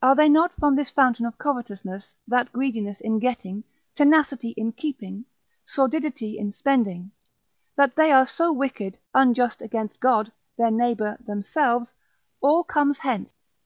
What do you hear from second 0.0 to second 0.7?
are they not